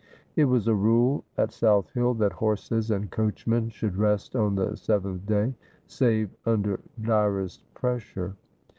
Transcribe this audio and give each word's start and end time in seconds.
It 0.35 0.45
was 0.45 0.67
a 0.67 0.73
rule 0.73 1.25
at 1.37 1.49
8outh 1.51 1.91
Hill 1.91 2.15
that 2.15 2.31
horses 2.33 2.89
and 2.89 3.11
coachmen 3.11 3.69
should 3.69 3.97
rest 3.97 4.35
on 4.35 4.55
the 4.55 4.75
seventh 4.75 5.27
day, 5.27 5.53
save 5.85 6.31
under 6.43 6.79
direst 6.99 7.59
pres 7.75 8.01
sure. 8.01 8.35